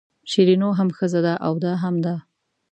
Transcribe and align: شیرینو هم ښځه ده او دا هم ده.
شیرینو 0.31 0.69
هم 0.79 0.89
ښځه 0.97 1.19
ده 1.25 1.33
او 1.45 1.53
دا 1.63 1.73
هم 1.83 1.95
ده. 2.05 2.15